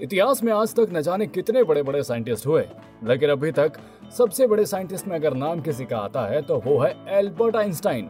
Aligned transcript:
इतिहास 0.00 0.42
में 0.42 0.52
आज 0.52 0.74
तक 0.74 0.88
न 0.92 1.00
जाने 1.02 1.26
कितने 1.26 1.62
बड़े 1.62 1.82
बड़े 1.82 2.02
साइंटिस्ट 2.02 2.46
हुए, 2.46 2.62
लेकिन 3.04 3.30
अभी 3.30 3.50
तक 3.52 3.72
सबसे 4.16 4.46
बड़े 4.46 4.64
साइंटिस्ट 4.66 5.06
में 5.08 5.14
अगर 5.16 5.34
नाम 5.34 5.60
किसी 5.60 5.84
का 5.84 5.98
आता 5.98 6.24
है 6.28 6.40
तो 6.42 6.56
वो 6.64 6.78
है 6.78 6.94
एल्बर्ट 7.18 7.56
आइंस्टाइन। 7.56 8.08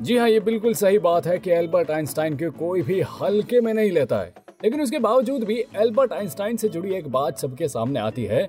जी 0.00 0.16
हाँ 0.16 0.28
ये 0.28 0.38
बिल्कुल 0.40 0.74
सही 0.74 0.98
बात 0.98 1.26
है 1.26 1.38
कि 1.38 1.50
एल्बर्ट 1.50 1.90
आइंस्टाइन 1.90 2.36
के 2.36 2.48
कोई 2.50 2.82
भी 2.82 3.00
हल्के 3.12 3.60
में 3.60 3.72
नहीं 3.74 3.90
लेता 3.90 4.18
है। 4.18 4.32
लेकिन 4.64 4.80
उसके 4.80 4.98
बावजूद 4.98 5.44
भी 5.44 5.58
एल्बर्ट 5.76 6.12
आइंस्टाइन 6.12 6.56
से 6.56 6.68
जुड़ी 6.68 6.94
एक 6.94 7.08
बात 7.08 7.38
सबके 7.38 7.68
सामने 7.68 8.00
आती 8.00 8.24
है 8.24 8.42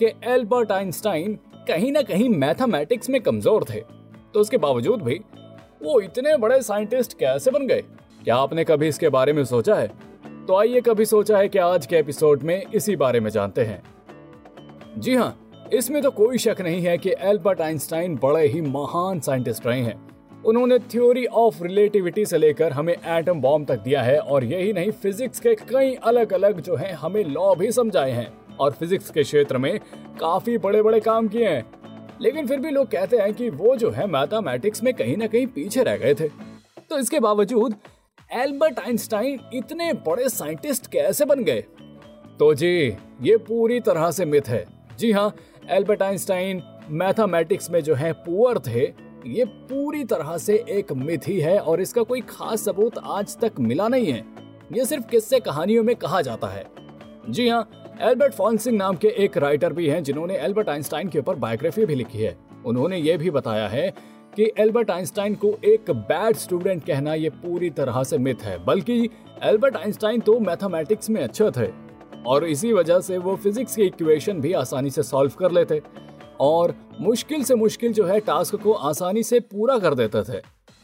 कि 0.00 0.12
एल्बर्ट 0.24 0.72
आइंस्टाइन 0.72 1.38
कहीं 1.68 1.92
ना 1.92 2.02
कहीं 2.02 2.28
मैथमेटिक्स 2.28 3.10
में 3.10 3.20
कमज़ोर 3.20 3.64
थे। 3.70 3.80
तो 4.34 4.40
उसके 4.40 4.56
बावजूद 4.58 5.02
भी 5.02 5.20
वो 5.82 6.00
इतने 6.00 6.36
बड़े 6.36 6.60
साइंटिस्ट 6.62 7.18
कैसे 7.18 7.50
बन 7.50 7.66
गए? 7.66 7.82
क्या 8.24 8.36
आपने 8.36 8.64
कभी 8.64 8.88
इसके 8.88 9.08
बारे 9.08 9.32
में 9.32 9.44
सोचा 9.44 9.74
है? 9.74 9.90
तो 10.48 10.56
आइए 10.56 10.80
कभी 10.80 11.04
सोचा 11.04 11.38
है 11.38 11.48
कि 11.48 11.58
आज 11.58 11.86
के 11.86 11.96
एपिसोड 11.96 12.42
में 12.42 12.62
इसी 12.74 12.94
बारे 12.96 13.20
में 13.20 13.30
जानते 13.30 13.62
हैं। 13.62 13.82
जी 14.98 15.14
हाँ 15.14 15.50
इसमें 15.72 16.00
तो 16.02 16.10
कोई 16.10 16.38
शक 16.38 16.60
नहीं 16.60 16.80
है 16.82 16.96
कि 16.98 17.10
एल्बर्ट 17.20 17.60
आइंस्टाइन 17.60 18.14
बड़े 18.22 18.46
ही 18.46 18.60
महान 18.60 19.20
साइंटिस्ट 19.20 19.66
रहे 19.66 19.80
हैं। 19.80 20.08
उन्होंने 20.44 20.78
थ्योरी 20.78 21.26
ऑफ़ 21.26 21.62
रिलेटिविटी 21.62 22.24
से 22.26 22.38
लेकर 22.38 22.72
हमें 22.72 22.92
एटम 22.92 23.40
बॉम्ब 23.40 23.68
तक 23.68 23.78
दिया 23.78 24.02
है 24.02 24.18
और 24.18 24.44
यही 24.44 24.72
नहीं, 24.72 24.90
फिजिक्स 24.90 25.40
के 25.40 25.54
कई 25.54 25.94
अलग 25.94 26.32
अलग 26.32 26.60
जो 26.60 26.76
है, 26.76 26.92
हमें 26.92 27.24
लॉ 27.24 27.54
भी 27.54 27.70
समझाए 27.72 28.10
हैं 28.10 28.32
और 28.60 28.72
फिजिक्स 28.72 29.10
के 29.10 29.22
क्षेत्र 29.22 29.58
में 29.58 29.78
काफ़ी 30.20 30.58
बड़े 30.58 30.82
बड़े 30.82 31.00
काम 31.00 31.28
किए 31.28 31.48
हैं। 31.48 31.64
लेकिन 32.20 32.46
फिर 32.46 32.60
भी 32.60 32.70
लोग 32.70 32.90
कहते 32.90 33.16
हैं 33.16 33.34
कि 33.34 33.50
वो 33.50 33.76
जो 33.76 33.90
है 33.90 34.06
मैथमेटिक्स 34.06 34.82
में 34.82 34.94
कहीं 34.94 35.16
ना 35.16 35.26
कहीं 35.26 35.46
पीछे 35.46 35.82
रह 35.82 35.96
गए 35.96 36.14
थे। 36.14 36.28
तो 36.90 36.98
इसके 36.98 37.20
बावजूद 37.20 37.74
एल्बर्ट 38.30 38.78
आइंस्टाइन 38.78 39.38
इतने 39.54 39.92
बड़े 40.06 40.28
साइंटिस्ट 40.28 40.86
कैसे 40.86 41.24
बन 41.24 41.44
गए? 41.44 41.60
तो 42.38 42.54
जी, 42.54 42.96
ये 43.22 43.36
पूरी 43.36 43.78
तरह 43.80 44.10
से 44.10 44.24
मिथ 44.24 44.48
है। 44.48 44.64
जी 44.98 45.12
हाँ 45.12 45.34
एल्बर्ट 45.70 46.02
आइंस्टाइन 46.02 46.62
मैथमेटिक्स 46.90 47.70
में 47.70 47.80
जो 47.80 47.94
है, 47.94 48.12
पुअर 48.12 48.58
थे, 48.58 48.82
ये 49.26 49.44
पूरी 49.44 50.04
तरह 50.04 50.36
से 50.38 50.64
एक 50.68 50.92
मिथ 50.92 51.28
ही 51.28 51.38
है 51.40 51.58
और 51.58 51.80
इसका 51.80 52.02
कोई 52.02 52.20
खास 52.20 52.64
सबूत 52.64 52.98
आज 52.98 53.36
तक 53.38 53.60
मिला 53.60 53.88
नहीं 53.88 54.12
है। 54.12 54.24
ये 54.72 54.84
सिर्फ़ 54.84 55.06
किस्से 55.06 55.40
कहानियों 55.40 55.82
में 55.82 55.94
कहा 55.96 56.20
जाता 56.22 56.48
है। 56.48 56.64
जी 57.28 57.48
हाँ 57.48 57.68
एल्बर्ट 58.00 58.34
फॉन्सिंग 58.34 58.76
नाम 58.76 58.96
के 58.96 59.08
एक 59.08 59.36
राइटर 59.36 59.72
भी 59.72 59.88
हैं 59.88 60.02
जिन्होंने 60.02 60.36
एल्बर्ट 60.36 60.68
आइंस्टाइन 60.68 61.08
के 61.08 61.18
ऊपर 61.18 61.34
बायोग्राफी 61.36 61.86
भी 61.86 61.94
लिखी 61.94 62.18
है। 62.18 62.36
उन्होंने 62.66 62.98
ये 62.98 63.16
भी 63.16 63.30
बताया 63.30 63.68
है 63.68 63.92
कि 64.36 64.50
एल्बर्ट 64.58 64.90
आइंस्टाइन 64.90 65.34
को 65.34 65.48
एक 65.64 65.90
बैड 65.90 66.36
स्टूडेंट 66.36 66.84
कहना 66.84 67.14
ये 67.14 67.30
पूरी 67.36 67.70
तरह 67.70 68.02
से 68.02 68.18
मिथ 68.18 68.42
है, 68.42 68.58
बल्कि 68.64 69.08
एल्बर्ट 69.44 69.76
आइंस्टाइन 69.76 70.20
तो 70.20 70.38
मैथमेटिक्स 70.40 71.10
में 71.10 71.22
अच्छे 71.22 71.50
थे, 71.50 71.68
और 72.26 72.44
इसी 72.46 72.72
वजह 72.72 73.00
से 73.00 73.18
वो 73.18 73.34
फिजिक्स 73.36 73.76
के 73.76 73.82
इक्वेशन 73.82 74.40
भी 74.40 74.52
आसानी 74.54 74.90
से 74.90 75.02
सॉल्व 75.02 75.32
कर 75.38 75.52
लेते, 75.52 75.80
और 76.40 76.74
मुश्किल 77.00 77.42
से 77.44 77.54
मुश्किल 77.54 77.92
जो 77.92 78.04
है 78.06 78.20
टास्क 78.20 78.56
को 78.62 78.72
आसानी 78.72 79.22
से 79.22 79.40
पूरा 79.42 79.78
कर 79.78 79.94
देते 79.94 80.22
थे। 80.22 80.40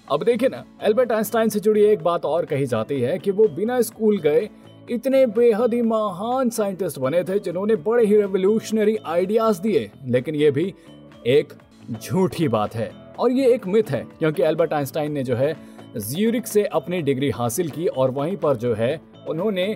अब 0.09 0.23
देखिए 0.25 0.49
ना, 0.49 0.65
एल्बर्ट 0.83 1.13
आइंस्टाइन 1.13 1.49
से 1.49 1.61
जुड़ी 1.61 1.83
एक 1.83 2.03
बात 2.03 2.25
और 2.25 2.45
कही 2.47 2.67
जाती 2.67 3.01
है 3.01 3.19
कि 3.19 3.31
वो 3.31 3.49
बिना 3.51 3.81
स्कूल 3.83 4.19
गए 4.19 4.49
इतने 4.91 5.25
बेहद 5.29 5.75
ही 5.75 5.81
महान 5.83 6.51
साइंटिस्ट 6.51 6.99
बने 6.99 7.23
थे 7.25 7.39
जिन्होंने 7.39 7.77
बड़े 7.79 8.05
ही 8.07 8.17
रेवोल्यूशनरी 8.17 8.97
आइडियाज़ 8.97 9.61
दिए, 9.63 9.91
लेकिन 10.07 10.35
ये 10.35 10.51
भी 10.51 10.73
एक 11.29 11.53
झूठी 11.93 12.49
बात 12.49 12.75
है। 12.75 12.91
और 13.19 13.33
ये 13.33 13.53
एक 13.55 13.67
मिथ 13.67 13.91
है, 13.91 14.05
क्योंकि 14.19 14.43
एल्बर्ट 14.43 14.73
आइंस्टाइन 14.73 15.13
ने 15.13 15.23
जो 15.25 15.37
है 15.37 15.55
ज्यूरिक 15.97 16.47
से 16.47 16.65
अपनी 16.65 17.01
डिग्री 17.03 17.31
हासिल 17.31 17.69
की 17.71 17.87
और 17.87 18.11
वहीं 18.11 18.37
पर 18.37 18.57
जो 18.57 18.75
है 18.75 19.01
उन्होंने 19.29 19.75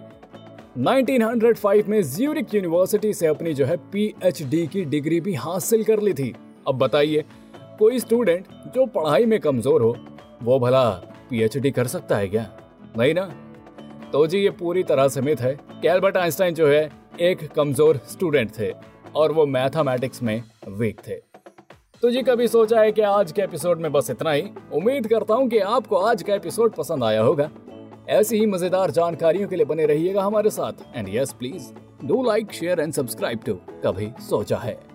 1905 0.79 1.89
में 1.89 2.03
ज्यूरिक 2.05 2.55
यूनिवर्सिटी 2.55 3.13
से 3.13 3.27
अपनी 3.27 3.55
जो 3.55 3.67
है 3.67 3.77
पीएचडी 3.93 4.67
की 4.67 4.85
डिग्री 4.87 5.21
भी 5.21 5.35
हासिल 5.37 5.85
कर 5.85 6.01
ली 6.01 6.13
थी। 6.15 6.35
अब 6.69 6.79
बताइए, 6.79 7.25
कोई 7.79 7.99
स्टूडेंट 7.99 8.47
जो 8.75 8.87
पढ़ाई 8.87 9.27
में 9.27 9.39
कमज़ोर 9.41 9.83
हो, 9.83 9.97
वो 10.43 10.59
भला 10.59 10.89
पीएचडी 11.31 11.71
कर 11.71 11.87
सकता 11.87 12.17
है 12.17 12.29
क्या? 12.29 12.47
नहीं 12.99 13.15
ना? 13.15 13.25
तो 14.13 14.27
जी, 14.27 14.39
ये 14.39 14.51
पूरी 14.51 14.83
तरह 14.83 15.09
से 15.09 15.21
मिथ 15.21 15.37
है 15.37 15.55
कि 15.73 15.89
एल्बर्ट 15.89 16.17
आइंस्टाइन 16.17 16.55
जो 16.55 16.69
है 16.69 16.91
एक 17.21 17.49
कमज़ोर 17.53 18.01
स्टूडेंट 18.09 18.51
थे 18.59 18.73
और 19.17 19.33
वो 19.33 19.47
मैथमेटिक्स 19.47 20.23
में 20.23 20.43
वीक 20.69 21.01
थे। 21.09 21.28
तो 22.03 22.11
जी 22.11 22.23
कभी 22.23 22.47
सोचा 22.49 22.81
है 22.81 22.93
कि 22.93 23.03
आज 23.03 23.33
के 23.33 23.43
एपिसोड 23.43 23.81
में 23.81 23.93
बस 23.93 24.11
इतना 24.11 24.33
ही? 24.33 24.43
उम्मीद 24.73 25.07
करता 25.07 25.35
हूँ 25.35 25.49
कि 25.49 25.59
आपको 25.59 25.97
आज 25.97 26.23
का 26.23 26.35
एपिसोड 26.35 26.75
पसंद 26.75 27.05
आया 27.05 27.23
होगा। 27.23 27.51
ऐसी 28.09 28.39
ही 28.39 28.47
मज़ेदार 28.47 28.91
जानकारियों 28.91 29.49
के 29.49 29.57
लिए 29.57 29.65
बने 29.65 29.87
रहिएगा 29.87 30.23
हमारे 30.23 30.51
साथ। 30.51 30.73
And 30.95 31.09
yes 31.09 31.33
please 31.33 31.73
do 32.07 32.23
like 32.23 32.53
share 32.53 32.81
and 32.81 32.93
subscribe 32.93 33.41
to 33.47 33.55
कभी 33.85 34.11
सोचा 34.21 34.57
है। 34.57 34.88